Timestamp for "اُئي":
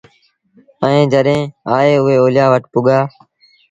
2.03-2.15